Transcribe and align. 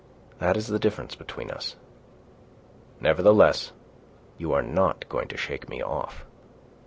That 0.39 0.57
is 0.57 0.65
the 0.65 0.79
difference 0.79 1.13
between 1.13 1.51
us. 1.51 1.75
Nevertheless, 2.99 3.71
you 4.39 4.51
are 4.51 4.63
not 4.63 5.07
going 5.09 5.27
to 5.27 5.37
shake 5.37 5.69
me 5.69 5.79
off." 5.79 6.25